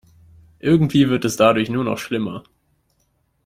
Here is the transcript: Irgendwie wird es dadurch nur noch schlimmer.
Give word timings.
Irgendwie 0.57 1.09
wird 1.09 1.25
es 1.25 1.35
dadurch 1.35 1.69
nur 1.69 1.83
noch 1.83 1.99
schlimmer. 1.99 2.43